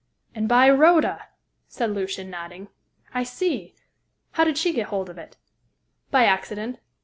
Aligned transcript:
"And 0.33 0.49
by 0.49 0.67
Rhoda!" 0.67 1.27
said 1.67 1.91
Lucian, 1.91 2.31
nodding. 2.31 2.69
"I 3.13 3.21
see! 3.21 3.75
How 4.31 4.43
did 4.43 4.57
she 4.57 4.73
get 4.73 4.87
hold 4.87 5.11
of 5.11 5.19
it?" 5.19 5.37
"By 6.09 6.25
accident. 6.25 6.79